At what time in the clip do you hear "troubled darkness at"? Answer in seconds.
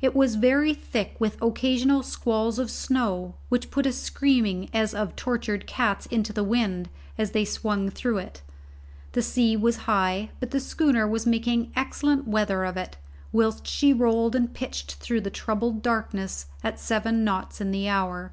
15.30-16.78